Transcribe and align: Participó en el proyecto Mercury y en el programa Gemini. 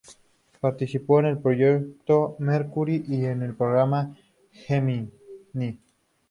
Participó 0.59 1.19
en 1.19 1.27
el 1.27 1.37
proyecto 1.37 2.35
Mercury 2.39 3.05
y 3.07 3.25
en 3.25 3.43
el 3.43 3.53
programa 3.53 4.17
Gemini. 4.51 5.11